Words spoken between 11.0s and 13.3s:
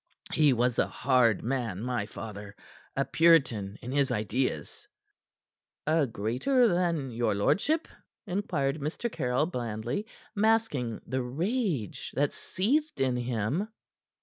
the rage that seethed in